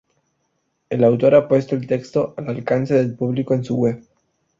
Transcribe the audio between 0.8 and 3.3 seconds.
El autor ha puesto el texto al alcance del